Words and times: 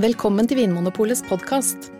Velkommen 0.00 0.46
til 0.48 0.56
Vinmonopolets 0.62 1.20
podkast. 1.28 1.90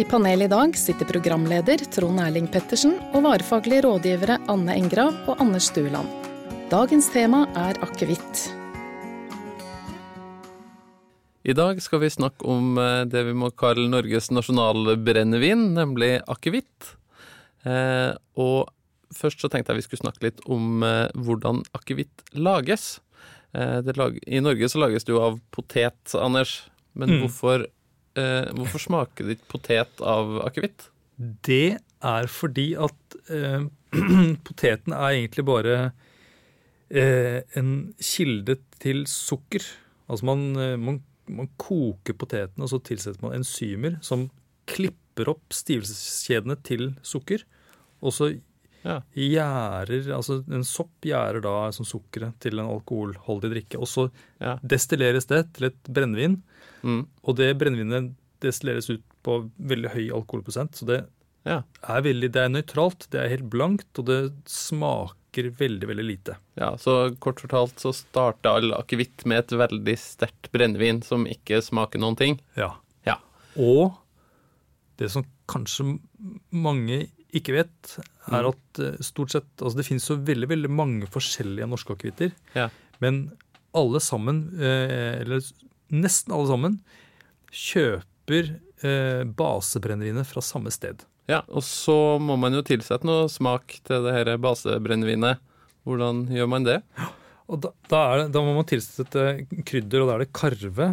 I 0.00 0.04
panelet 0.08 0.48
i 0.48 0.52
dag 0.54 0.76
sitter 0.80 1.04
programleder 1.04 1.82
Trond 1.92 2.22
Erling 2.24 2.46
Pettersen 2.48 2.94
og 3.12 3.26
varefaglige 3.26 3.82
rådgivere 3.84 4.38
Anne 4.48 4.78
Engrav 4.80 5.12
og 5.28 5.42
Anders 5.44 5.68
Stueland. 5.68 6.08
Dagens 6.72 7.10
tema 7.12 7.42
er 7.52 7.76
akevitt. 7.84 8.46
I 11.44 11.52
dag 11.52 11.82
skal 11.84 12.00
vi 12.00 12.08
snakke 12.08 12.48
om 12.48 12.78
eh, 12.80 13.04
det 13.12 13.26
vi 13.28 13.36
må 13.36 13.52
kalle 13.52 13.84
Norges 13.92 14.30
nasjonalbrennevin, 14.32 15.74
nemlig 15.76 16.14
akevitt. 16.24 16.94
Eh, 17.68 18.16
og 18.40 18.72
først 19.12 19.44
så 19.44 19.52
tenkte 19.52 19.74
jeg 19.74 19.82
vi 19.82 19.86
skulle 19.90 20.06
snakke 20.06 20.30
litt 20.30 20.40
om 20.48 20.80
eh, 20.80 21.12
hvordan 21.12 21.60
akevitt 21.76 22.24
lages. 22.32 22.94
Eh, 23.54 23.78
det 23.86 23.96
lag, 23.96 24.18
I 24.26 24.40
Norge 24.42 24.68
så 24.68 24.80
lages 24.82 25.06
det 25.06 25.14
jo 25.14 25.20
av 25.22 25.38
potet, 25.54 26.14
Anders. 26.18 26.64
Men 26.94 27.10
Mm. 27.10 27.20
hvorfor, 27.22 27.66
eh, 28.16 28.44
hvorfor 28.54 28.78
smaker 28.82 29.26
det 29.26 29.38
ikke 29.38 29.52
potet 29.58 30.00
av 30.02 30.40
akevitt? 30.46 30.88
Det 31.18 31.78
er 32.02 32.26
fordi 32.26 32.74
at 32.76 33.16
eh, 33.30 33.66
poteten 34.44 34.92
er 34.92 35.14
egentlig 35.14 35.44
bare 35.46 35.92
eh, 36.90 37.42
en 37.56 37.94
kilde 38.00 38.58
til 38.82 39.04
sukker. 39.06 39.62
Altså 40.08 40.24
man, 40.28 40.56
eh, 40.56 40.76
man, 40.76 41.02
man 41.28 41.48
koker 41.58 42.14
poteten, 42.18 42.62
og 42.62 42.68
så 42.70 42.82
tilsetter 42.82 43.22
man 43.22 43.38
enzymer 43.40 43.98
som 44.04 44.28
klipper 44.66 45.28
opp 45.30 45.54
stivelseskjedene 45.54 46.58
til 46.66 46.94
sukker. 47.02 47.44
Og 48.02 48.12
så 48.12 48.32
Ja. 48.84 48.98
gjærer 49.16 50.10
Altså 50.12 50.42
en 50.52 50.64
sopp 50.64 50.90
gjærer 51.02 51.40
da 51.42 51.70
som 51.72 51.86
sukkeret 51.88 52.34
til 52.44 52.58
en 52.60 52.68
alkoholholdig 52.68 53.50
drikke. 53.54 53.80
Og 53.80 53.88
så 53.88 54.10
Ja. 54.40 54.58
destilleres 54.62 55.26
det 55.26 55.52
til 55.54 55.66
et 55.70 55.82
brennevin. 55.88 56.42
Mm. 56.82 57.06
Og 57.24 57.36
det 57.36 57.56
brennevinet 57.58 58.14
destilleres 58.40 58.90
ut 58.90 59.02
på 59.24 59.50
veldig 59.58 59.90
høy 59.94 60.10
alkoholprosent. 60.12 60.72
Så 60.76 60.86
det 60.86 61.06
Ja. 61.46 61.62
er 61.88 62.00
veldig, 62.02 62.30
det 62.32 62.36
er 62.42 62.48
nøytralt, 62.48 63.08
det 63.10 63.20
er 63.20 63.28
helt 63.28 63.48
blankt, 63.50 63.98
og 63.98 64.06
det 64.06 64.32
smaker 64.46 65.50
veldig, 65.56 65.86
veldig 65.88 66.04
lite. 66.06 66.36
ja, 66.56 66.76
så 66.76 67.14
kort 67.18 67.40
fortalt 67.40 67.74
så 67.76 67.92
starter 67.92 68.46
all 68.50 68.70
akevitt 68.72 69.24
med 69.26 69.38
et 69.38 69.48
veldig 69.58 69.96
sterkt 69.98 70.50
brennevin 70.52 71.02
som 71.02 71.26
ikke 71.26 71.60
smaker 71.62 71.98
noen 71.98 72.16
ting. 72.16 72.40
Ja. 72.56 72.74
Ja. 73.04 73.16
Og 73.58 73.96
det 74.96 75.10
som 75.10 75.24
kanskje 75.48 75.98
mange 76.52 77.08
ikke 77.34 77.54
vet, 77.56 77.96
er 78.30 78.42
Mm. 78.46 78.50
at 78.54 78.78
eh, 78.80 78.96
stort 79.04 79.30
sett 79.34 79.48
Altså 79.60 79.76
det 79.76 79.86
finnes 79.86 80.04
så 80.06 80.16
veldig, 80.16 80.48
veldig 80.48 80.70
mange 80.70 81.06
forskjellige 81.12 81.66
norske 81.68 81.92
akevitter, 81.96 82.32
Ja. 82.54 82.68
men 83.00 83.32
alle 83.74 84.00
sammen, 84.00 84.48
eh, 84.60 85.20
eller 85.24 85.40
nesten 85.90 86.32
alle 86.32 86.48
sammen, 86.48 86.78
kjøper 87.54 88.54
eh, 88.84 89.24
basebrennevinet 89.24 90.26
fra 90.28 90.42
samme 90.44 90.70
sted. 90.74 91.04
Ja, 91.30 91.40
og 91.48 91.62
så 91.64 92.18
må 92.20 92.36
man 92.38 92.52
jo 92.52 92.60
tilsette 92.66 93.06
noe 93.08 93.28
smak 93.32 93.78
til 93.86 94.04
det 94.04 94.12
her 94.12 94.34
basebrennevinet. 94.42 95.38
Hvordan 95.86 96.26
gjør 96.32 96.48
man 96.48 96.64
det? 96.66 96.78
Og 97.48 97.60
da, 97.64 97.70
da, 97.92 98.00
det, 98.22 98.26
da 98.32 98.40
må 98.44 98.54
man 98.56 98.64
tilsette 98.68 99.46
krydder, 99.68 100.02
og 100.04 100.08
da 100.10 100.14
er 100.18 100.24
det 100.24 100.32
karve 100.36 100.90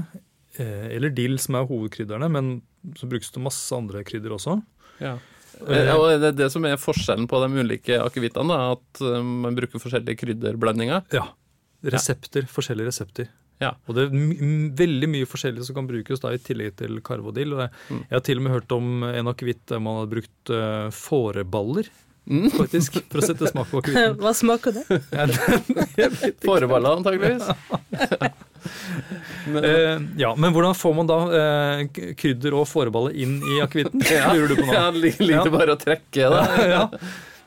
eh, 0.59 0.87
eller 0.95 1.13
dill 1.15 1.37
som 1.39 1.55
er 1.59 1.67
hovedkrydderne, 1.69 2.27
men 2.31 2.61
så 2.97 3.07
brukes 3.11 3.31
det 3.31 3.43
masse 3.43 3.71
andre 3.75 4.03
krydder 4.07 4.33
også. 4.35 4.57
Ja. 5.03 5.17
Eh, 5.67 5.85
Ja, 5.87 5.97
og 5.97 6.07
det 6.21 6.31
er 6.31 6.37
det 6.43 6.51
som 6.53 6.65
er 6.65 6.77
forskjellen 6.81 7.27
på 7.29 7.39
de 7.43 7.61
ulike 7.61 7.99
akevittene, 8.01 8.53
er 8.55 8.73
at 8.77 9.01
eh, 9.01 9.21
man 9.23 9.55
bruker 9.57 9.79
forskjellige 9.81 10.17
krydderblandinger. 10.23 11.03
Ja. 11.13 11.27
Resepter, 11.83 12.45
forskjellige 12.49 12.91
resepter. 12.91 13.29
Ja. 13.61 13.75
Og 13.87 13.93
det 13.97 14.07
er 14.07 14.13
my 14.15 14.35
veldig 14.77 15.07
mye 15.09 15.25
forskjellig 15.29 15.63
som 15.67 15.75
kan 15.77 15.87
brukes 15.89 16.19
da, 16.23 16.31
i 16.33 16.39
tillegg 16.41 16.75
til 16.79 16.97
karve 17.05 17.29
og 17.29 17.35
dill. 17.37 17.53
Og 17.53 17.59
jeg, 17.65 17.69
Mm. 17.91 17.99
jeg 18.09 18.15
har 18.17 18.23
til 18.25 18.37
og 18.37 18.43
med 18.43 18.51
hørt 18.55 18.71
om 18.71 19.03
en 19.03 19.27
akevitt 19.27 19.65
der 19.69 19.79
man 19.79 19.99
har 19.99 20.07
brukt 20.09 20.49
uh, 20.49 20.89
fåreballer, 20.89 21.89
Mm. 22.29 22.51
faktisk, 22.53 22.99
for 23.09 23.17
å 23.17 23.25
sette 23.25 23.47
smak 23.49 23.69
på 23.71 23.79
akevitten. 23.81 24.17
Hva 24.21 24.33
smaker 24.37 24.71
det? 24.77 24.83
Ja. 25.11 25.25
Fåreballer, 26.45 26.97
antageligvis. 27.01 27.49
Men, 29.47 29.63
Eh, 29.65 29.99
ja, 30.21 30.31
men 30.37 30.53
hvordan 30.53 30.75
får 30.77 30.95
man 30.95 31.09
da 31.09 31.17
eh, 31.39 31.83
krydder 32.19 32.53
og 32.59 32.67
fåreballe 32.69 33.11
inn 33.17 33.39
i 33.41 33.59
akevitten? 33.63 34.03
ja, 34.11 34.31
Lurer 34.35 34.53
du 34.53 34.61
på 34.61 34.67
nå? 34.69 34.73
ja, 34.75 34.87
liker 34.93 35.29
Ja. 35.33 35.43
bare 35.53 35.75
å 35.75 35.79
trekke 35.81 36.29
det. 36.33 36.45
ja. 36.69 36.85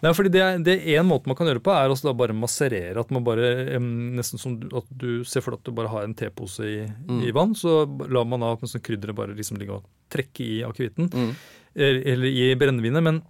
Nei, 0.05 0.11
fordi 0.13 0.29
det, 0.35 0.43
det 0.67 0.73
er 0.85 0.99
en 1.01 1.07
måte 1.09 1.31
man 1.31 1.37
kan 1.39 1.49
gjøre 1.49 1.63
det 1.63 1.65
på, 1.65 1.73
er 1.73 1.89
å 1.89 2.13
bare 2.19 2.35
masserere. 2.37 3.01
At 3.01 3.09
man 3.15 3.25
bare, 3.25 3.79
Nesten 3.81 4.37
som 4.43 4.59
at 4.77 4.91
du 4.93 5.23
ser 5.25 5.41
for 5.41 5.55
deg 5.55 5.63
at 5.63 5.71
du 5.71 5.73
bare 5.79 5.89
har 5.89 6.05
en 6.05 6.13
tepose 6.19 6.67
i, 6.69 6.81
Mm. 7.09 7.23
i 7.25 7.33
vann, 7.33 7.55
så 7.57 7.87
lar 8.13 8.27
man 8.29 8.45
da 8.45 8.51
sånn 8.61 8.83
krydderet 8.85 9.17
bare 9.17 9.33
liksom 9.39 9.57
ligge 9.57 9.79
og 9.79 9.87
trekke 10.13 10.45
i 10.45 10.59
akevitten. 10.67 11.09
Mm. 11.09 11.31
Eller, 11.75 12.03
eller 12.13 12.37
i 12.37 12.51
brennevinet. 12.61 13.03
Men 13.07 13.23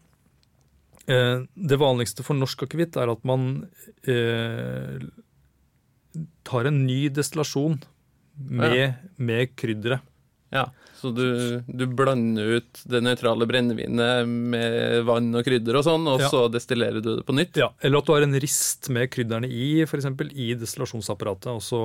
eh, 1.06 1.44
det 1.54 1.78
vanligste 1.78 2.26
for 2.26 2.34
norsk 2.42 2.66
akevitt 2.66 2.98
er 2.98 3.12
at 3.12 3.22
man 3.28 3.68
eh, 4.10 4.98
tar 6.46 6.68
en 6.70 6.84
ny 6.86 7.08
destillasjon 7.14 7.78
med, 8.36 8.94
med 9.16 9.54
krydderet. 9.58 10.00
Ja, 10.54 10.68
så 11.00 11.10
du, 11.10 11.24
du 11.66 11.82
blander 11.90 12.60
ut 12.60 12.82
det 12.86 13.00
nøytrale 13.02 13.46
brennevinet 13.50 14.28
med 14.30 15.00
vann 15.08 15.32
og 15.34 15.42
krydder 15.46 15.80
og 15.80 15.86
sånn, 15.86 16.04
og 16.06 16.22
Ja. 16.22 16.28
så 16.30 16.44
destillerer 16.52 17.02
du 17.02 17.08
det 17.16 17.24
på 17.26 17.34
nytt? 17.34 17.58
Ja, 17.58 17.72
Eller 17.82 17.98
at 17.98 18.06
du 18.06 18.12
har 18.14 18.22
en 18.22 18.38
rist 18.38 18.86
med 18.94 19.10
krydderne 19.10 19.50
i, 19.50 19.82
f.eks. 19.82 20.06
i 20.30 20.52
destillasjonsapparatet. 20.60 21.50
Og 21.50 21.62
så, 21.64 21.80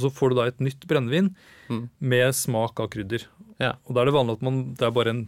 så 0.00 0.08
får 0.08 0.32
du 0.32 0.38
da 0.40 0.46
et 0.48 0.64
nytt 0.64 0.86
brennevin 0.88 1.34
Mm. 1.68 1.88
med 1.98 2.30
smak 2.38 2.78
av 2.80 2.88
krydder. 2.94 3.24
Ja. 3.58 3.72
Og 3.88 3.94
da 3.96 4.00
er 4.04 4.06
det 4.06 4.14
vanlig 4.14 4.36
at 4.38 4.42
man 4.46 4.58
det 4.78 4.86
er 4.86 4.92
bare 4.94 5.10
en 5.10 5.24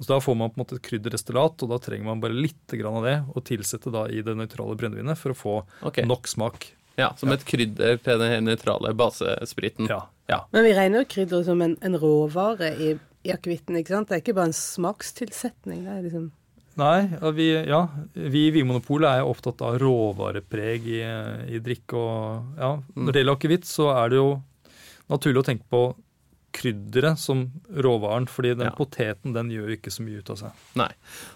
så 0.00 0.08
Da 0.08 0.16
får 0.18 0.34
man 0.34 0.50
på 0.50 0.58
en 0.58 0.64
måte 0.64 0.74
et 0.74 0.82
krydderdestillat, 0.88 1.62
og 1.62 1.68
da 1.70 1.76
trenger 1.78 2.08
man 2.08 2.18
bare 2.20 2.34
litt 2.34 2.66
grann 2.74 2.96
av 2.98 3.04
det 3.06 3.12
og 3.30 3.44
tilsette 3.46 3.92
da 3.94 4.08
i 4.10 4.22
det 4.26 4.34
nøytrale 4.34 4.74
brennevinet 4.74 5.16
for 5.20 5.30
å 5.30 5.36
få 5.38 5.52
okay. 5.86 6.02
nok 6.08 6.26
smak. 6.26 6.66
Ja, 6.96 7.10
Som 7.18 7.32
et 7.34 7.44
krydder 7.48 7.98
til 8.04 8.18
den 8.22 8.44
nøytrale 8.46 8.92
basespriten. 8.94 9.88
Ja. 9.90 10.04
Ja. 10.30 10.44
Men 10.54 10.64
vi 10.64 10.72
regner 10.76 11.02
jo 11.02 11.08
krydder 11.10 11.42
som 11.44 11.60
en, 11.64 11.76
en 11.84 11.96
råvare 12.00 12.70
i, 12.80 12.94
i 13.26 13.32
akevitten, 13.34 13.76
ikke 13.76 13.92
sant? 13.96 14.08
Det 14.08 14.16
er 14.16 14.22
ikke 14.22 14.36
bare 14.38 14.52
en 14.52 14.56
smakstilsetning. 14.56 15.82
Det 15.84 15.92
er 15.98 16.06
liksom 16.06 16.30
Nei, 16.74 17.04
vi, 17.36 17.44
ja, 17.70 17.84
vi 18.18 18.48
i 18.48 18.54
Vinmonopolet 18.56 19.06
er 19.06 19.20
jo 19.22 19.28
opptatt 19.30 19.60
av 19.62 19.76
råvarepreg 19.78 20.88
i, 20.90 21.02
i 21.54 21.60
drikk. 21.62 21.92
og 21.94 22.56
ja, 22.58 22.70
Når 22.96 23.12
det 23.14 23.20
gjelder 23.22 23.36
akevitt, 23.38 23.68
så 23.68 23.90
er 23.94 24.10
det 24.10 24.18
jo 24.18 24.30
naturlig 25.12 25.44
å 25.44 25.46
tenke 25.46 25.68
på 25.70 25.82
krydderet 26.54 27.18
som 27.18 27.44
råvaren, 27.74 28.26
fordi 28.30 28.56
den 28.58 28.66
Ja. 28.70 28.74
poteten 28.78 29.32
den 29.34 29.50
gjør 29.54 29.72
ikke 29.76 29.90
så 29.94 30.02
mye 30.06 30.18
ut 30.22 30.30
av 30.34 30.36
seg. 30.40 30.50
Nei. 30.78 30.90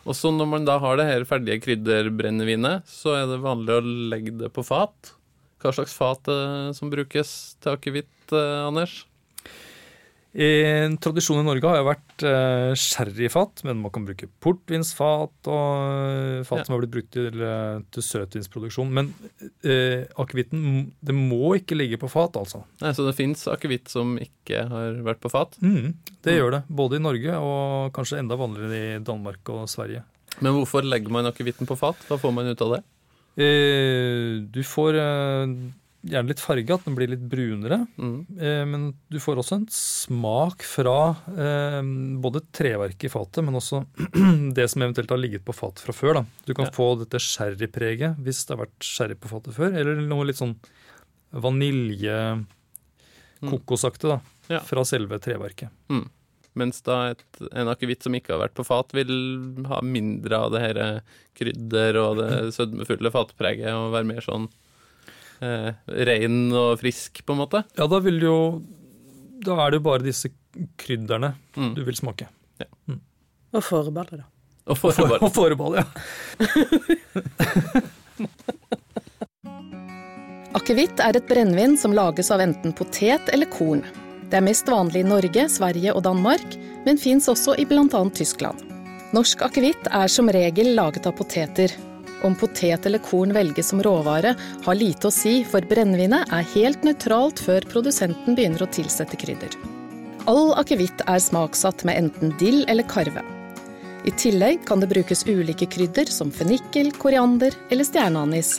Og 0.07 0.15
så 0.15 0.31
når 0.35 0.47
man 0.51 0.65
da 0.67 0.79
har 0.83 0.97
det 0.99 1.07
her 1.07 1.25
ferdige 1.27 1.61
krydderbrennevinet, 1.67 2.87
så 2.91 3.15
er 3.19 3.27
det 3.31 3.39
vanlig 3.43 3.79
å 3.79 3.87
legge 4.15 4.35
det 4.39 4.51
på 4.55 4.65
fat. 4.67 5.15
Hva 5.59 5.73
slags 5.75 5.95
fat 5.97 6.23
det 6.29 6.41
som 6.79 6.91
brukes 6.93 7.35
til 7.63 7.75
akevitt, 7.75 8.33
eh, 8.33 8.67
Anders? 8.69 9.05
En 10.39 10.93
tradisjon 11.01 11.41
i 11.41 11.45
Norge 11.47 11.67
har 11.67 11.79
jo 11.81 11.87
vært 11.89 12.23
eh, 12.29 12.75
sherryfat, 12.79 13.63
men 13.67 13.79
man 13.81 13.91
kan 13.91 14.05
bruke 14.07 14.29
portvinsfat 14.45 15.49
og 15.51 15.71
eh, 16.05 16.43
fat 16.47 16.61
Ja. 16.61 16.67
som 16.69 16.75
har 16.77 16.83
blitt 16.85 16.93
brukt 16.93 17.11
til, 17.17 17.41
eh, 17.43 17.81
til 17.97 18.05
søtvinsproduksjon. 18.05 18.93
Men 18.93 19.09
eh, 19.65 20.05
akevitten 20.21 20.93
det 21.03 21.17
må 21.17 21.57
ikke 21.57 21.79
ligge 21.81 21.99
på 21.99 22.11
fat, 22.13 22.37
altså. 22.39 22.61
Nei, 22.85 22.93
Så 22.95 23.09
det 23.09 23.17
fins 23.19 23.47
akevitt 23.51 23.89
som 23.91 24.15
ikke 24.21 24.63
har 24.69 25.01
vært 25.09 25.25
på 25.25 25.33
fat? 25.33 25.57
Mm, 25.65 25.97
det 26.23 26.37
gjør 26.37 26.59
det, 26.59 26.63
både 26.71 27.01
i 27.01 27.05
Norge 27.09 27.41
og 27.41 27.91
kanskje 27.97 28.21
enda 28.21 28.39
vanligere 28.39 28.85
i 28.85 29.03
Danmark 29.09 29.49
og 29.57 29.65
Sverige. 29.73 30.05
Men 30.45 30.55
hvorfor 30.55 30.85
legger 30.87 31.11
man 31.11 31.27
akevitten 31.33 31.67
på 31.67 31.75
fat? 31.81 31.97
Hva 32.07 32.21
får 32.21 32.37
man 32.37 32.47
ut 32.53 32.63
av 32.63 32.77
det? 32.77 32.85
Eh, 33.39 34.41
du 34.51 34.63
får 34.67 34.97
eh, 34.99 35.53
gjerne 36.09 36.31
litt 36.33 36.41
farge, 36.43 36.75
at 36.75 36.85
den 36.87 36.97
blir 36.99 37.11
litt 37.13 37.23
brunere. 37.31 37.81
Mm. 37.99 38.17
Eh, 38.39 38.65
men 38.67 38.89
du 39.13 39.19
får 39.23 39.39
også 39.43 39.59
en 39.61 39.67
smak 39.71 40.65
fra 40.67 40.97
både 42.19 42.43
treverket 42.55 43.07
i 43.07 43.13
fatet, 43.13 43.45
men 43.47 43.55
også 43.61 43.85
det 44.59 44.67
som 44.73 44.83
eventuelt 44.83 45.11
har 45.15 45.21
ligget 45.23 45.45
på 45.47 45.55
fatet 45.57 45.85
fra 45.87 45.95
før. 45.95 46.21
Da. 46.21 46.25
Du 46.47 46.55
kan 46.55 46.67
Ja. 46.67 46.75
få 46.75 46.91
dette 46.99 47.21
sherrypreget 47.23 48.19
hvis 48.25 48.45
det 48.49 48.57
har 48.57 48.65
vært 48.67 48.89
sherry 48.91 49.15
på 49.19 49.31
fatet 49.31 49.55
før, 49.59 49.75
eller 49.79 50.03
noe 50.03 50.27
litt 50.31 50.41
sånn 50.43 50.57
vanilje 51.33 52.45
Mm. 53.39 53.53
kokosaktig 53.53 54.09
da, 54.11 54.17
Ja. 54.51 54.59
fra 54.67 54.83
selve 54.83 55.15
treverket. 55.23 55.71
Mens 56.55 56.81
da 56.83 57.11
et, 57.13 57.23
en 57.53 57.69
akevitt 57.71 58.03
som 58.03 58.15
ikke 58.17 58.33
har 58.35 58.41
vært 58.47 58.55
på 58.57 58.65
fat, 58.67 58.93
vil 58.97 59.11
ha 59.69 59.79
mindre 59.85 60.37
av 60.39 60.51
det 60.55 60.61
her 60.65 60.81
krydder 61.39 61.97
og 62.01 62.17
det 62.23 62.31
sødmefulle 62.57 63.11
fatpreget 63.15 63.71
og 63.75 63.93
være 63.95 64.09
mer 64.09 64.21
sånn 64.25 64.49
eh, 65.45 65.71
ren 66.09 66.41
og 66.57 66.79
frisk, 66.81 67.21
på 67.25 67.33
en 67.37 67.43
måte. 67.45 67.63
Ja, 67.79 67.87
da 67.87 67.99
vil 68.03 68.19
jo 68.25 68.39
Da 69.45 69.55
er 69.63 69.71
det 69.71 69.79
jo 69.79 69.85
bare 69.91 70.03
disse 70.09 70.33
krydderne 70.81 71.35
Mm. 71.55 71.75
du 71.77 71.85
vil 71.87 71.95
smake. 71.95 72.27
Og 73.55 73.63
fåreballer, 73.65 74.25
da. 74.25 74.27
Og 74.69 74.77
For, 74.77 74.93
og 75.25 75.31
fåreball, 75.33 75.79
ja. 75.79 75.85
Akevitt 80.59 81.01
er 81.05 81.17
et 81.19 81.29
brennevin 81.29 81.77
som 81.79 81.93
lages 81.95 82.31
av 82.35 82.41
enten 82.43 82.73
potet 82.77 83.29
eller 83.33 83.49
korn. 83.53 83.83
Det 84.29 84.37
er 84.37 84.45
mest 84.45 84.69
vanlig 84.69 85.01
i 85.01 85.09
Norge, 85.09 85.47
Sverige 85.49 85.95
og 85.97 86.03
Danmark, 86.05 86.57
men 86.85 87.01
fins 87.01 87.31
også 87.33 87.55
i 87.57 87.65
bl.a. 87.69 88.03
Tyskland. 88.13 88.61
Norsk 89.17 89.41
akevitt 89.47 89.89
er 89.89 90.11
som 90.13 90.29
regel 90.29 90.75
laget 90.77 91.09
av 91.09 91.17
poteter. 91.17 91.73
Om 92.27 92.35
potet 92.37 92.85
eller 92.85 93.01
korn 93.01 93.33
velges 93.33 93.71
som 93.73 93.81
råvare, 93.83 94.35
har 94.67 94.77
lite 94.77 95.09
å 95.09 95.15
si, 95.15 95.41
for 95.49 95.65
brennevinet 95.65 96.29
er 96.35 96.53
helt 96.53 96.85
nøytralt 96.85 97.41
før 97.41 97.65
produsenten 97.73 98.37
begynner 98.37 98.67
å 98.67 98.71
tilsette 98.75 99.17
krydder. 99.17 99.57
All 100.29 100.53
akevitt 100.61 101.01
er 101.09 101.25
smaksatt 101.25 101.87
med 101.89 101.97
enten 102.03 102.37
dill 102.41 102.67
eller 102.69 102.85
karve. 102.85 103.25
I 104.05 104.13
tillegg 104.13 104.61
kan 104.69 104.85
det 104.85 104.93
brukes 104.93 105.25
ulike 105.25 105.71
krydder 105.73 106.11
som 106.13 106.29
fennikel, 106.35 106.93
koriander 107.01 107.57
eller 107.73 107.89
stjerneanis. 107.89 108.59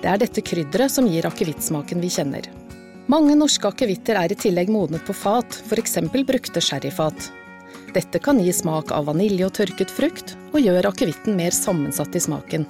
Det 0.00 0.12
er 0.12 0.20
dette 0.20 0.44
krydderet 0.44 0.92
som 0.92 1.08
gir 1.08 1.28
akevittsmaken 1.28 2.04
vi 2.04 2.12
kjenner. 2.12 2.59
Mange 3.10 3.34
norske 3.34 3.66
akevitter 3.66 4.14
er 4.20 4.30
i 4.30 4.36
tillegg 4.38 4.68
modnet 4.70 5.02
på 5.02 5.14
fat, 5.16 5.56
f.eks. 5.66 5.96
brukte 6.12 6.60
sherryfat. 6.62 7.24
Dette 7.90 8.20
kan 8.22 8.38
gi 8.38 8.52
smak 8.54 8.92
av 8.94 9.08
vanilje 9.08 9.48
og 9.48 9.54
tørket 9.56 9.90
frukt, 9.90 10.36
og 10.52 10.62
gjør 10.62 10.92
akevitten 10.92 11.34
mer 11.34 11.50
sammensatt 11.50 12.14
i 12.14 12.22
smaken. 12.22 12.68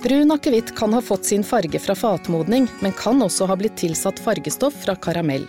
Brun 0.00 0.32
akevitt 0.32 0.72
kan 0.78 0.96
ha 0.96 1.02
fått 1.04 1.28
sin 1.28 1.44
farge 1.44 1.82
fra 1.82 1.98
fatmodning, 1.98 2.70
men 2.80 2.96
kan 2.96 3.20
også 3.20 3.50
ha 3.50 3.58
blitt 3.60 3.76
tilsatt 3.82 4.22
fargestoff 4.22 4.80
fra 4.86 4.96
karamell. 4.96 5.44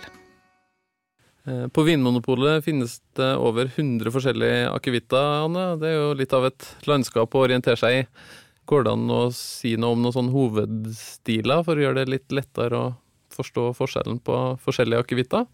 Eh, 1.48 1.64
på 1.72 1.86
Vinmonopolet 1.88 2.66
finnes 2.68 2.98
det 3.16 3.32
over 3.40 3.72
100 3.72 4.12
forskjellige 4.12 4.68
akevitter, 4.74 5.32
Anne. 5.46 5.66
Det 5.80 5.88
er 5.94 6.00
jo 6.02 6.14
litt 6.20 6.36
av 6.36 6.50
et 6.50 6.68
landskap 6.90 7.32
å 7.32 7.48
orientere 7.48 7.80
seg 7.80 8.02
i. 8.02 8.06
Går 8.68 8.84
det 8.84 8.96
an 8.98 9.08
å 9.08 9.26
si 9.32 9.78
noe 9.80 9.96
om 9.96 10.04
noen 10.04 10.20
sånn 10.20 10.32
hovedstiler, 10.36 11.64
for 11.64 11.78
å 11.78 11.88
gjøre 11.88 12.02
det 12.02 12.10
litt 12.18 12.40
lettere 12.42 12.76
å 12.76 12.96
forstå 13.38 13.70
forskjellen 13.78 14.20
på 14.26 14.36
forskjellige 14.64 15.06
akevitter? 15.06 15.46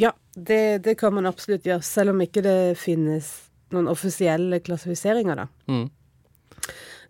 Ja, 0.00 0.12
det, 0.34 0.84
det, 0.84 0.96
kan 0.98 1.14
man 1.14 1.28
absolutt 1.30 1.66
gjøre, 1.66 1.82
selv 1.86 2.14
om 2.14 2.22
ikke 2.24 2.42
det 2.44 2.74
finnes 2.80 3.30
noen 3.74 3.90
offisielle 3.90 4.60
klassifiseringer, 4.64 5.44
da. 5.44 5.46
Mm. 5.70 5.86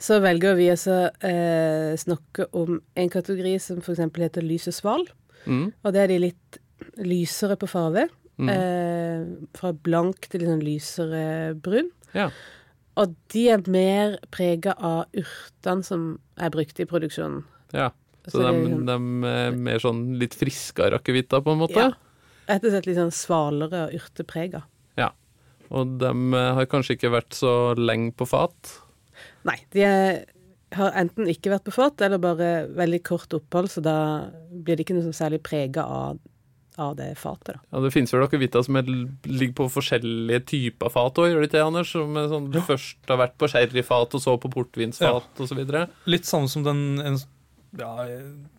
Så 0.05 0.19
velger 0.21 0.57
vi 0.59 0.67
å 0.73 0.77
eh, 1.25 1.95
snakke 2.01 2.49
om 2.59 2.81
en 2.81 3.13
kategori 3.13 3.55
som 3.63 3.81
f.eks. 3.81 4.03
heter 4.21 4.45
lys 4.45 4.69
og 4.69 4.77
sval. 4.77 5.07
Mm. 5.47 5.71
Og 5.71 5.95
det 5.95 6.03
er 6.03 6.13
de 6.13 6.21
litt 6.27 6.59
lysere 7.01 7.57
på 7.61 7.69
farge. 7.71 8.09
Mm. 8.37 8.51
Eh, 8.51 9.49
fra 9.57 9.71
blank 9.73 10.27
til 10.29 10.43
litt 10.43 10.51
sånn 10.51 10.67
lysere 10.67 11.25
brun. 11.65 11.89
Ja. 12.17 12.29
Og 13.01 13.15
de 13.33 13.49
er 13.55 13.65
mer 13.71 14.19
prega 14.35 14.75
av 14.77 15.07
urtene 15.19 15.87
som 15.87 16.07
er 16.37 16.53
brukt 16.55 16.79
i 16.83 16.89
produksjonen. 16.91 17.43
Ja, 17.75 17.91
Så, 18.25 18.39
så 18.39 18.45
de, 18.47 18.53
de, 18.53 18.71
sånn- 18.73 18.87
de, 18.89 19.31
er 19.31 19.59
mer 19.69 19.83
sånn 19.83 20.03
litt 20.21 20.37
friskere 20.39 21.01
akevitter, 21.01 21.43
på 21.45 21.55
en 21.55 21.61
måte? 21.61 21.89
Ja. 21.91 21.93
Rett 22.49 22.65
og 22.65 22.75
slett 22.75 22.89
litt 22.89 23.01
sånn 23.01 23.15
svalere 23.15 23.87
og 23.87 23.99
urteprega. 23.99 24.63
Ja. 25.01 25.11
Og 25.73 25.97
de 26.01 26.13
eh, 26.13 26.53
har 26.59 26.71
kanskje 26.71 26.99
ikke 26.99 27.13
vært 27.15 27.37
så 27.37 27.55
lenge 27.79 28.13
på 28.17 28.29
fat? 28.29 28.77
Nei. 29.49 29.59
De 29.77 29.85
er, 29.85 30.23
har 30.77 30.97
enten 31.01 31.29
ikke 31.31 31.53
vært 31.55 31.67
på 31.69 31.77
fat, 31.77 32.05
eller 32.05 32.21
bare 32.23 32.53
veldig 32.77 33.03
kort 33.07 33.37
opphold, 33.37 33.73
så 33.73 33.85
da 33.85 33.97
blir 34.51 34.77
det 34.77 34.87
ikke 34.87 34.97
noe 34.99 35.17
særlig 35.17 35.43
prega 35.45 35.89
av 35.89 36.23
av 36.77 36.97
det 36.99 37.13
fatet. 37.19 37.55
Da. 37.55 37.61
Ja, 37.71 37.81
Det 37.85 37.93
finnes 37.95 38.13
vel 38.15 38.25
akevitter 38.25 38.65
som 38.67 38.79
er, 38.81 38.89
ligger 39.29 39.55
på 39.61 39.69
forskjellige 39.77 40.41
typer 40.51 40.91
fat 40.93 41.21
òg, 41.23 41.29
gjør 41.31 41.45
det 41.45 41.49
ikke 41.49 41.59
det, 41.59 41.67
Anders? 41.69 41.93
Som 41.95 42.19
er 42.19 42.27
sånn, 42.33 42.49
du 42.51 42.59
ja. 42.59 42.65
først 42.67 43.13
har 43.13 43.21
vært 43.21 43.37
på 43.39 43.51
sherryfat, 43.53 44.17
og 44.19 44.25
så 44.25 44.35
på 44.43 44.51
portvinsfat 44.57 45.39
ja. 45.39 45.47
osv.? 45.47 45.63
Litt 46.11 46.29
samme 46.29 46.51
som 46.51 46.67
den 46.67 46.83
en, 47.05 47.21
ja, 47.79 48.07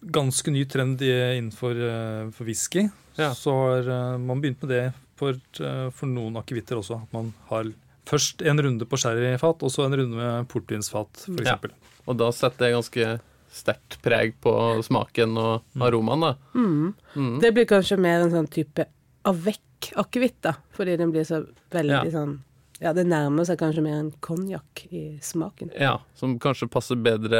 ganske 0.01 0.51
ny 0.51 0.65
trend 0.65 1.01
innenfor 1.01 1.75
uh, 1.75 2.31
for 2.35 2.45
whisky. 2.47 2.87
Ja. 3.15 3.33
Så 3.35 3.53
har 3.53 3.89
uh, 3.89 4.17
man 4.17 4.41
begynt 4.41 4.61
med 4.61 4.71
det 4.71 4.85
for, 5.19 5.37
uh, 5.61 5.89
for 5.95 6.11
noen 6.11 6.37
akevitter 6.41 6.79
også. 6.79 6.99
At 7.07 7.15
man 7.15 7.31
har 7.49 7.71
først 8.09 8.43
en 8.45 8.61
runde 8.61 8.87
på 8.87 8.99
sherryfat, 8.99 9.63
og 9.63 9.71
så 9.71 9.85
en 9.85 9.97
runde 9.97 10.19
med 10.19 10.49
portvinsfat, 10.51 11.25
f.eks. 11.25 11.47
Ja. 11.47 11.57
Og 12.05 12.19
da 12.19 12.29
setter 12.35 12.67
det 12.67 12.75
ganske 12.75 13.13
sterkt 13.55 13.97
preg 14.03 14.35
på 14.43 14.51
smaken 14.83 15.37
og 15.39 15.53
mm. 15.75 15.85
aromaen, 15.87 16.25
da. 16.25 16.33
Mm. 16.57 16.91
Mm. 17.15 17.37
Det 17.41 17.53
blir 17.55 17.69
kanskje 17.69 17.97
mer 18.01 18.25
en 18.25 18.33
sånn 18.33 18.51
type 18.51 18.83
avec-akevitt, 19.25 20.41
da, 20.45 20.57
fordi 20.75 20.97
den 20.99 21.13
blir 21.15 21.25
så 21.27 21.45
veldig 21.73 21.95
ja. 21.95 22.11
sånn 22.13 22.35
Ja, 22.83 22.91
det 22.91 23.05
nærmer 23.07 23.47
seg 23.47 23.55
kanskje 23.61 23.85
mer 23.85 24.01
en 24.01 24.11
konjakk 24.19 24.81
i 24.91 25.05
smaken. 25.23 25.71
Ja, 25.79 26.01
som 26.19 26.35
kanskje 26.43 26.67
passer 26.67 26.99
bedre 26.99 27.39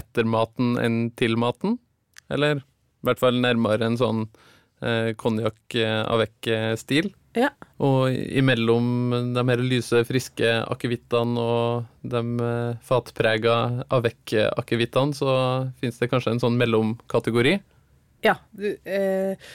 etter 0.00 0.26
maten 0.28 0.74
enn 0.80 0.98
til 1.18 1.38
maten? 1.40 1.78
Eller 2.32 2.60
i 2.60 3.08
hvert 3.08 3.20
fall 3.22 3.40
nærmere 3.40 3.86
en 3.86 3.98
sånn 4.00 4.26
eh, 4.84 5.12
konjakk-avec-stil. 5.20 7.12
Ja. 7.38 7.52
Og 7.78 8.10
imellom 8.10 9.12
de 9.36 9.42
her 9.52 9.62
lyse, 9.62 10.02
friske 10.08 10.50
akevittene 10.66 11.38
og 11.38 11.84
de 12.02 12.22
eh, 12.46 12.78
fatprega 12.86 13.56
avec-akevittene, 13.92 15.16
så 15.16 15.34
fins 15.80 16.00
det 16.00 16.10
kanskje 16.10 16.34
en 16.34 16.42
sånn 16.42 16.58
mellomkategori? 16.60 17.54
Ja. 18.26 18.36
Du, 18.50 18.66
eh, 18.84 19.48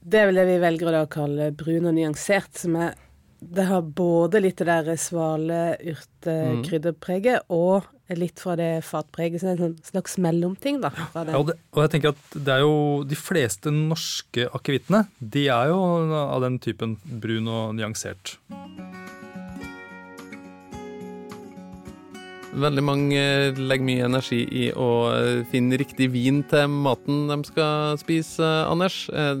det 0.00 0.22
er 0.22 0.30
vel 0.30 0.40
det 0.40 0.48
vi 0.48 0.58
velger 0.64 0.98
å 1.02 1.06
kalle 1.12 1.52
brun 1.56 1.90
og 1.90 1.96
nyansert, 1.96 2.52
som 2.58 2.80
er 2.80 2.96
Det 3.40 3.64
har 3.64 3.80
både 3.82 4.42
litt 4.44 4.60
det 4.60 4.68
der 4.68 4.96
svale, 5.00 5.78
urte, 5.80 6.34
mm. 6.60 7.40
og 7.48 7.88
litt 8.18 8.42
fra 8.42 8.56
det 8.58 8.82
fatpreget. 8.84 9.40
Så 9.40 9.48
det 9.48 9.54
er 9.54 9.70
en 9.70 9.78
slags 9.86 10.18
mellomting, 10.20 10.80
da. 10.82 10.90
Ja, 10.92 11.24
og, 11.38 11.48
det, 11.48 11.56
og, 11.72 11.82
jeg 11.86 11.92
tenker 11.94 12.12
at 12.12 12.36
det 12.36 12.56
er 12.56 12.64
jo 12.66 12.74
De 13.08 13.16
fleste 13.16 13.72
norske 13.74 14.48
akevittene, 14.52 15.06
de 15.20 15.46
er 15.48 15.72
jo 15.72 15.80
av 16.20 16.44
den 16.44 16.60
typen 16.62 16.98
brun 17.22 17.48
og 17.48 17.74
nyansert. 17.78 18.36
Veldig 22.50 22.82
mange 22.82 23.20
legger 23.54 23.86
mye 23.86 24.06
energi 24.08 24.40
i 24.42 24.64
å 24.74 24.88
finne 25.52 25.78
riktig 25.78 26.08
vin 26.10 26.42
til 26.50 26.66
maten 26.66 27.28
de 27.30 27.36
skal 27.46 28.00
spise, 28.00 28.46
Anders. 28.66 29.04
Eh, 29.14 29.36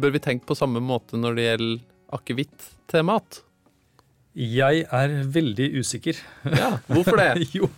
bør 0.00 0.14
vi 0.16 0.22
tenke 0.24 0.48
på 0.48 0.56
samme 0.56 0.80
måte 0.80 1.20
når 1.20 1.36
det 1.36 1.44
gjelder 1.50 1.82
akevitt 2.16 2.72
til 2.90 3.06
mat? 3.06 3.42
Jeg 4.34 4.82
er 4.90 5.14
veldig 5.30 5.70
usikker. 5.78 6.18
Ja, 6.50 6.74
Hvorfor 6.90 7.20
det? 7.20 7.46
jo, 7.58 7.70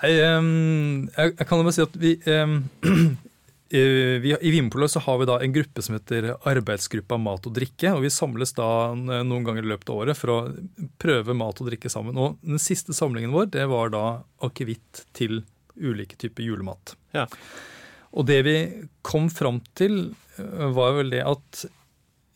Nei, 0.00 0.12
um, 0.36 1.08
jeg, 1.08 1.34
jeg, 1.34 1.46
kan 1.48 1.58
jo 1.58 1.66
bare 1.66 1.76
si 1.76 1.82
at 1.82 1.96
vi, 2.00 2.12
um, 2.30 2.58
vi 4.22 4.34
I 4.34 4.52
Vinpolet 4.52 4.92
så 4.92 5.02
har 5.04 5.18
vi 5.20 5.28
da 5.28 5.38
en 5.40 5.54
gruppe 5.54 5.82
som 5.84 5.96
heter 5.96 6.30
Arbeidsgruppa 6.48 7.18
mat 7.20 7.48
og 7.48 7.56
drikke. 7.56 7.94
og 7.94 8.04
Vi 8.04 8.12
samles 8.12 8.54
da 8.56 8.68
noen 8.94 9.46
ganger 9.46 9.64
i 9.64 9.72
løpet 9.72 9.90
av 9.92 10.04
året 10.04 10.20
for 10.20 10.34
å 10.34 10.38
prøve 11.00 11.36
mat 11.36 11.60
og 11.60 11.72
drikke 11.72 11.92
sammen. 11.92 12.20
Og 12.20 12.38
Den 12.44 12.62
siste 12.62 12.96
samlingen 12.96 13.34
vår 13.34 13.50
det 13.56 13.66
var 13.72 13.92
da 13.94 14.04
akevitt 14.46 15.04
til 15.16 15.42
ulike 15.80 16.18
typer 16.20 16.44
julemat. 16.44 16.94
Ja. 17.16 17.26
Og 18.10 18.26
det 18.28 18.40
vi 18.44 18.56
kom 19.06 19.30
fram 19.32 19.60
til, 19.78 20.10
var 20.36 20.96
vel 20.98 21.12
det 21.14 21.22
at 21.24 21.64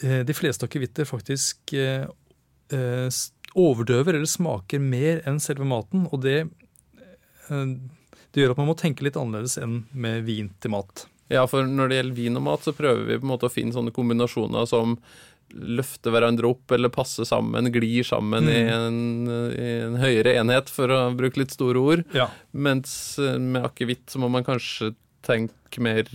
de 0.03 0.35
fleste 0.35 0.67
akevitter 0.67 1.07
faktisk 1.07 1.75
overdøver 3.55 4.19
eller 4.19 4.31
smaker 4.31 4.83
mer 4.83 5.23
enn 5.29 5.41
selve 5.43 5.67
maten. 5.69 6.09
Og 6.13 6.23
det, 6.25 6.39
eh, 7.49 7.67
det 8.35 8.43
gjør 8.43 8.55
at 8.55 8.63
man 8.63 8.73
må 8.73 8.79
tenke 8.79 9.07
litt 9.07 9.19
annerledes 9.21 9.59
enn 9.63 9.85
med 9.93 10.25
vin 10.27 10.51
til 10.61 10.75
mat. 10.75 11.07
Ja, 11.33 11.47
for 11.49 11.65
når 11.67 11.89
det 11.89 12.01
gjelder 12.01 12.19
vin 12.19 12.41
og 12.41 12.45
mat, 12.51 12.67
så 12.67 12.75
prøver 12.77 13.07
vi 13.07 13.21
på 13.21 13.25
en 13.25 13.33
måte 13.33 13.49
å 13.49 13.53
finne 13.53 13.73
sånne 13.75 13.95
kombinasjoner 13.95 14.67
som 14.69 14.99
løfter 15.55 16.11
hverandre 16.11 16.49
opp 16.49 16.73
eller 16.73 16.91
passer 16.91 17.27
sammen, 17.29 17.71
glir 17.71 18.03
sammen 18.07 18.49
mm. 18.49 18.51
i, 18.51 18.61
en, 18.75 18.99
i, 19.55 19.69
en, 19.85 19.97
høyere 20.01 20.35
enhet, 20.41 20.71
for 20.73 20.91
å 20.91 20.99
bruke 21.15 21.39
litt 21.39 21.55
store 21.55 21.79
ord. 21.81 22.05
Ja. 22.17 22.27
Mens 22.51 23.17
eh, 23.23 23.39
med 23.39 23.65
akevitt 23.69 24.11
så 24.11 24.21
må 24.23 24.31
man 24.33 24.47
kanskje 24.47 24.95
tenke 25.25 25.81
mer 25.83 26.07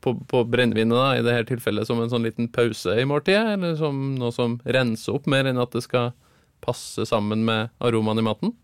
på, 0.00 0.14
på 0.30 0.44
brennevinet, 0.48 1.18
i 1.18 1.26
dette 1.26 1.50
tilfellet 1.50 1.88
som 1.88 2.00
en 2.02 2.10
sånn 2.12 2.24
liten 2.26 2.48
pause 2.54 2.94
i 2.98 3.06
måltidet, 3.08 3.56
eller 3.56 3.76
som 3.80 4.14
noe 4.20 4.32
som 4.34 4.58
renser 4.64 5.18
opp 5.18 5.28
mer 5.30 5.50
enn 5.50 5.60
at 5.60 5.74
det 5.74 5.84
skal 5.84 6.14
passe 6.64 7.06
sammen 7.06 7.44
med 7.46 7.74
aromaen 7.84 8.22
i 8.22 8.26
maten? 8.26 8.54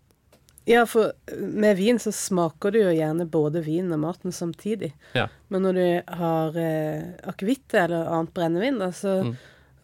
Ja, 0.64 0.86
for 0.88 1.12
med 1.38 1.76
vin 1.76 1.98
så 2.00 2.12
smaker 2.12 2.72
du 2.72 2.78
jo 2.80 2.92
gjerne 2.94 3.26
både 3.28 3.60
vinen 3.66 3.92
og 3.92 4.00
maten 4.06 4.32
samtidig. 4.32 4.94
Ja. 5.12 5.26
Men 5.52 5.66
når 5.66 5.76
du 5.76 6.14
har 6.20 6.56
eh, 6.56 7.02
akevitt 7.28 7.74
eller 7.76 8.08
annet 8.08 8.32
brennevin, 8.36 8.78
da, 8.80 8.88
så 8.96 9.18
mm. 9.26 9.34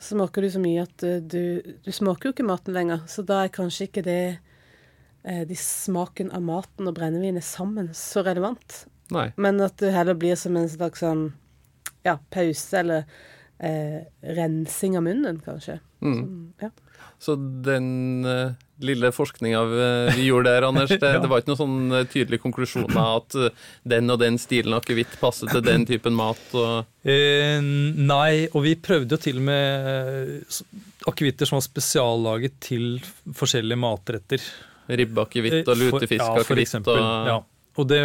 smaker 0.01 0.47
du 0.47 0.51
så 0.55 0.63
mye 0.63 0.87
at 0.87 1.05
du, 1.05 1.61
du, 1.85 1.93
smaker 1.93 2.31
jo 2.31 2.33
ikke 2.33 2.49
maten 2.49 2.77
lenger. 2.77 3.05
Så 3.13 3.27
da 3.29 3.43
er 3.45 3.53
kanskje 3.53 3.91
ikke 3.91 4.07
det 4.09 4.23
eh, 4.31 5.45
de 5.45 5.59
smaken 5.61 6.33
av 6.33 6.49
maten 6.49 6.89
og 6.89 6.97
brennevinet 6.97 7.45
sammen 7.45 7.93
så 7.97 8.25
relevant. 8.25 8.85
Nei. 9.15 9.31
Men 9.37 9.61
at 9.65 9.77
du 9.81 9.91
heller 9.91 10.19
blir 10.19 10.39
som 10.39 10.57
en 10.59 10.69
slags 10.71 11.03
sånn 11.03 11.29
ja, 12.07 12.17
pause 12.33 12.81
eller 12.81 13.05
eh, 13.59 14.01
rensing 14.37 14.97
av 14.99 15.05
munnen, 15.05 15.41
kanskje. 15.45 15.81
Mm. 16.01 16.23
Så, 16.59 16.65
ja. 16.65 16.71
Så 17.21 17.35
den 17.65 18.25
uh, 18.25 18.53
lille 18.81 19.11
forskninga 19.13 19.61
vi 20.17 20.23
gjorde 20.25 20.55
der, 20.55 20.65
Anders, 20.71 20.89
det, 20.89 21.11
ja. 21.15 21.21
det 21.21 21.29
var 21.29 21.43
ikke 21.43 21.53
noen 21.53 21.61
sånn 21.61 21.93
uh, 21.93 22.05
tydelig 22.09 22.41
konklusjon 22.41 22.89
av 22.97 23.19
at 23.19 23.37
uh, 23.37 23.69
den 23.93 24.09
og 24.13 24.23
den 24.23 24.41
stilen 24.41 24.79
akevitt 24.79 25.19
passer 25.21 25.51
til 25.53 25.65
den 25.67 25.85
typen 25.89 26.17
mat? 26.17 26.41
nei, 27.05 28.33
og 28.53 28.65
vi 28.65 28.75
prøvde 28.81 29.17
jo 29.17 29.21
til 29.21 29.41
og 29.41 29.47
med 29.51 30.59
akevitter 31.09 31.49
som 31.49 31.59
var 31.59 31.65
spesiallaget 31.65 32.59
til 32.65 32.89
forskjellige 33.37 33.81
matretter. 33.81 34.51
Ribbeakevitt 34.91 35.69
og 35.69 35.77
lutefiskakevitt 35.79 36.75
ja, 36.75 36.81
og 36.81 37.29
ja. 37.29 37.39
Og 37.81 37.87
det, 37.89 38.01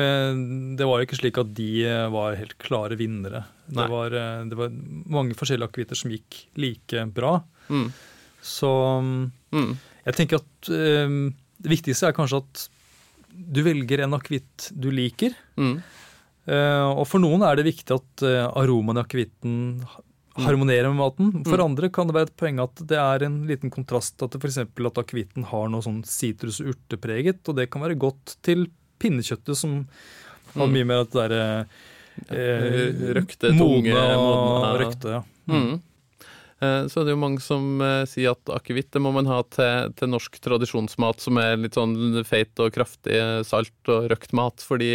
det, 0.79 0.85
var 0.87 1.01
jo 1.01 1.07
ikke 1.07 1.19
slik 1.19 1.39
at 1.41 1.49
de 1.57 1.69
var 2.13 2.37
helt 2.39 2.55
klare 2.61 2.95
vinnere. 2.99 3.43
Det 3.65 3.87
var, 3.91 4.13
det 4.47 4.55
var, 4.55 4.71
mange 5.11 5.35
forskjellige 5.35 5.67
akevitter 5.71 5.99
som 5.99 6.13
gikk 6.13 6.37
like 6.61 7.05
bra. 7.15 7.39
Mm. 7.67 7.89
Så 8.45 8.71
mm. 9.51 9.71
jeg 10.05 10.17
tenker 10.19 10.39
at 10.39 10.71
eh, 10.71 11.19
det 11.65 11.71
viktigste 11.71 12.09
er 12.11 12.17
kanskje 12.17 12.43
at 12.43 12.65
du 13.35 13.61
velger 13.65 14.05
en 14.05 14.15
akevitt 14.15 14.69
du 14.71 14.91
liker. 14.93 15.35
Mm. 15.59 15.79
Eh, 16.45 16.89
og 16.91 17.05
for 17.09 17.23
noen 17.23 17.43
er 17.45 17.57
det 17.57 17.67
viktig 17.71 17.95
at 17.95 18.25
eh, 18.25 18.43
aromaen 18.45 19.01
i 19.01 19.03
akevitten 19.03 19.55
harmonerer 20.35 20.91
med 20.91 20.99
maten. 20.99 21.31
For 21.47 21.57
mm. 21.57 21.65
andre 21.65 21.89
kan 21.95 22.09
det 22.09 22.17
være 22.17 22.29
et 22.29 22.39
poeng 22.39 22.61
at 22.63 22.81
det 22.91 22.99
er 22.99 23.25
en 23.27 23.41
liten 23.49 23.71
kontrast 23.73 24.21
at 24.25 24.35
f.eks. 24.37 24.61
at 24.67 25.01
akevitten 25.01 25.47
har 25.51 25.69
noe 25.71 25.85
sånn 25.85 26.01
sitrus- 26.07 26.61
og 26.63 26.73
urtepreget, 26.73 27.41
og 27.47 27.57
det 27.59 27.69
kan 27.71 27.85
være 27.85 27.97
godt 27.99 28.37
til 28.45 28.67
pinnekjøttet, 29.01 29.57
som 29.59 29.81
har 30.55 30.71
mye 30.71 30.87
mer 30.87 31.03
at 31.03 31.11
det 31.11 31.25
derre 31.25 31.47
eh, 32.31 33.11
Røkte, 33.17 33.51
tunge, 33.57 33.91
modne 33.91 34.71
Røkte, 34.81 35.17
ja. 35.17 35.21
Mm. 35.51 35.81
Eh, 36.63 36.87
så 36.87 37.01
er 37.01 37.07
det 37.07 37.15
jo 37.15 37.21
mange 37.21 37.43
som 37.43 37.81
eh, 37.83 38.05
sier 38.09 38.35
at 38.35 38.53
akevitt 38.55 38.95
må 39.03 39.11
man 39.15 39.27
ha 39.29 39.41
til, 39.51 39.91
til, 39.99 40.11
norsk 40.13 40.39
tradisjonsmat 40.43 41.23
som 41.23 41.39
er 41.41 41.57
litt 41.59 41.77
sånn 41.77 42.23
feit 42.27 42.55
og 42.63 42.71
kraftig 42.75 43.19
salt 43.47 43.91
og 43.91 44.09
røkt 44.13 44.35
mat, 44.37 44.63
fordi, 44.63 44.93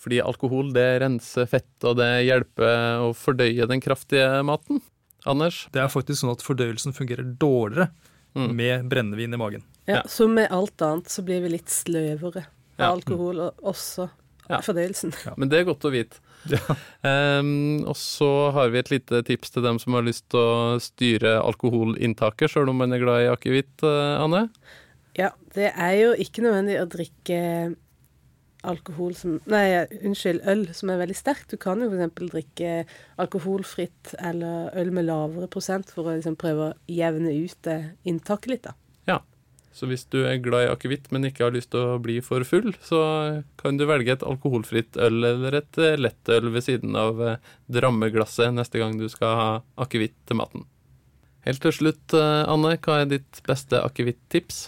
fordi 0.00 0.22
alkohol 0.24 0.72
det 0.76 0.88
renser 1.04 1.48
fett, 1.50 1.74
og 1.84 1.98
det 2.00 2.12
hjelper 2.26 3.04
å 3.04 3.12
fordøye 3.16 3.68
den 3.68 3.84
kraftige 3.84 4.40
maten. 4.46 4.82
Anders? 5.28 5.66
Det 5.74 5.82
er 5.82 5.90
faktisk 5.92 6.22
sånn 6.22 6.32
at 6.32 6.44
fordøyelsen 6.44 6.94
fungerer 6.96 7.26
dårligere 7.40 7.90
mm. 8.38 8.52
med 8.56 8.86
brennevin 8.88 9.34
i 9.34 9.40
magen. 9.40 9.66
Ja, 9.88 10.02
Så 10.08 10.28
med 10.28 10.48
alt 10.54 10.80
annet 10.82 11.10
så 11.12 11.24
blir 11.26 11.42
vi 11.44 11.52
litt 11.52 11.72
sløvere 11.72 12.46
ja. 12.78 12.92
alkohol, 12.92 13.42
og 13.48 13.68
også 13.74 14.08
ja. 14.48 14.60
fordøyelsen. 14.64 15.14
Ja. 15.26 15.34
Men 15.36 15.52
det 15.52 15.60
er 15.60 15.68
godt 15.68 15.86
å 15.88 15.92
vite. 15.94 16.22
Ja. 16.48 16.60
Um, 17.02 17.82
og 17.90 17.96
så 17.98 18.28
har 18.54 18.70
vi 18.72 18.80
et 18.80 18.92
lite 18.92 19.22
tips 19.26 19.52
til 19.54 19.64
dem 19.66 19.80
som 19.82 19.96
har 19.98 20.06
lyst 20.06 20.28
til 20.32 20.40
å 20.40 20.78
styre 20.82 21.38
alkoholinntaket, 21.42 22.52
sjøl 22.52 22.70
om 22.72 22.80
man 22.84 22.94
er 22.94 23.02
glad 23.02 23.24
i 23.26 23.32
akevitt, 23.32 23.74
uh, 23.84 24.22
Anne? 24.22 24.46
Ja, 25.18 25.32
det 25.56 25.72
er 25.74 25.94
jo 25.98 26.14
ikke 26.22 26.46
nødvendig 26.46 26.78
å 26.78 26.88
drikke 26.90 27.42
alkohol 28.66 29.14
som 29.14 29.36
Nei, 29.50 29.84
unnskyld, 30.02 30.42
øl 30.50 30.64
som 30.74 30.90
er 30.92 31.00
veldig 31.02 31.16
sterkt. 31.16 31.52
Du 31.52 31.60
kan 31.60 31.82
jo 31.82 31.90
f.eks. 31.90 32.32
drikke 32.32 32.72
alkoholfritt 33.22 34.14
eller 34.18 34.72
øl 34.78 34.92
med 34.94 35.08
lavere 35.08 35.50
prosent 35.50 35.90
for 35.94 36.06
å 36.06 36.16
liksom 36.16 36.38
prøve 36.40 36.70
å 36.70 36.76
jevne 36.90 37.34
ut 37.38 37.58
det 37.66 37.78
inntaket 38.08 38.52
litt, 38.52 38.68
da. 38.68 38.74
Så 39.74 39.86
hvis 39.86 40.06
du 40.10 40.22
er 40.26 40.40
glad 40.42 40.66
i 40.66 40.70
akevitt, 40.72 41.10
men 41.14 41.28
ikke 41.28 41.44
har 41.46 41.54
lyst 41.54 41.70
til 41.74 41.84
å 41.84 42.00
bli 42.02 42.18
for 42.24 42.42
full, 42.48 42.72
så 42.82 43.00
kan 43.60 43.78
du 43.78 43.84
velge 43.88 44.16
et 44.16 44.24
alkoholfritt 44.26 44.98
øl 44.98 45.20
eller 45.28 45.60
et 45.60 45.78
eh, 45.78 45.98
lettøl 46.00 46.50
ved 46.54 46.66
siden 46.66 46.96
av 46.98 47.20
eh, 47.22 47.38
drammeglasset 47.70 48.54
neste 48.56 48.80
gang 48.82 48.96
du 48.98 49.06
skal 49.12 49.36
ha 49.38 49.50
akevitt 49.84 50.16
til 50.26 50.40
maten. 50.40 50.66
Helt 51.46 51.62
til 51.62 51.76
slutt, 51.76 52.16
eh, 52.16 52.42
Anne, 52.50 52.74
hva 52.82 53.02
er 53.02 53.12
ditt 53.12 53.42
beste 53.46 53.78
akevitt-tips? 53.84 54.66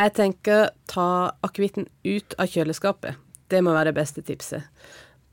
Jeg 0.00 0.14
tenker 0.16 0.72
ta 0.88 1.06
akevitten 1.44 1.86
ut 2.08 2.34
av 2.40 2.48
kjøleskapet. 2.50 3.20
Det 3.52 3.60
må 3.62 3.74
være 3.76 3.92
det 3.92 3.98
beste 4.00 4.24
tipset. 4.24 4.64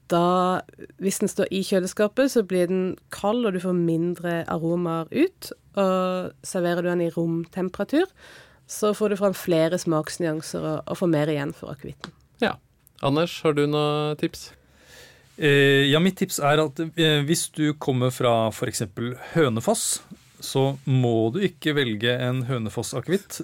Da, 0.10 0.62
hvis 1.00 1.22
den 1.22 1.29
står 1.29 1.51
i 1.53 1.62
kjøleskapet, 1.63 2.34
så 2.34 2.44
blir 2.48 2.68
den 2.70 2.86
kald, 3.13 3.46
og 3.46 3.53
du 3.56 3.62
får 3.63 3.77
mindre 3.77 4.39
aromaer 4.50 5.10
ut. 5.13 5.51
Og 5.79 6.32
serverer 6.44 6.84
du 6.84 6.89
den 6.89 7.06
i 7.06 7.12
romtemperatur, 7.13 8.10
så 8.69 8.93
får 8.93 9.09
du 9.09 9.17
fram 9.17 9.33
flere 9.33 9.79
smaksnyanser 9.81 10.61
og, 10.61 10.79
og 10.85 10.99
får 11.01 11.11
mer 11.11 11.31
igjen 11.33 11.53
for 11.57 11.73
akevitten. 11.73 12.13
Ja. 12.43 12.55
Anders, 13.01 13.38
har 13.45 13.55
du 13.55 13.63
noen 13.65 14.17
tips? 14.19 14.49
Eh, 15.39 15.88
ja, 15.88 16.01
mitt 16.03 16.17
tips 16.19 16.41
er 16.43 16.59
at 16.59 16.81
eh, 16.83 17.21
hvis 17.23 17.47
du 17.55 17.71
kommer 17.79 18.11
fra 18.11 18.49
f.eks. 18.51 18.83
Hønefoss, 19.33 19.85
så 20.43 20.65
må 20.83 21.31
du 21.35 21.39
ikke 21.47 21.73
velge 21.77 22.11
en 22.11 22.43
Hønefoss-akevitt. 22.47 23.41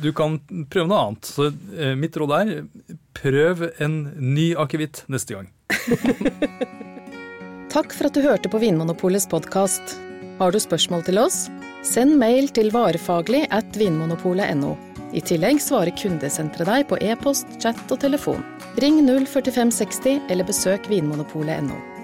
Du 0.00 0.10
kan 0.16 0.38
prøve 0.72 0.88
noe 0.88 1.04
annet. 1.04 1.28
Så 1.28 1.50
eh, 1.76 1.92
mitt 1.98 2.16
råd 2.16 2.36
er 2.40 2.54
prøv 3.20 3.66
en 3.84 4.02
ny 4.16 4.50
akevitt 4.56 5.04
neste 5.12 5.36
gang. 5.36 5.52
Takk 7.74 7.92
for 7.94 8.08
at 8.08 8.16
du 8.16 8.24
hørte 8.24 8.50
på 8.50 8.60
Vinmonopolets 8.62 9.28
podkast. 9.30 9.98
Har 10.40 10.56
du 10.56 10.60
spørsmål 10.62 11.04
til 11.06 11.20
oss? 11.20 11.44
Send 11.86 12.18
mail 12.20 12.50
til 12.52 12.68
varefaglig 12.74 13.46
at 13.56 13.76
vinmonopolet.no. 13.80 14.74
I 15.16 15.22
tillegg 15.26 15.58
svarer 15.64 15.94
kundesenteret 15.96 16.68
deg 16.68 16.88
på 16.90 16.98
e-post, 17.02 17.48
chat 17.62 17.80
og 17.90 18.02
telefon. 18.02 18.44
Ring 18.80 19.00
04560 19.08 20.28
eller 20.30 20.46
besøk 20.46 20.86
vinmonopolet.no. 20.92 21.99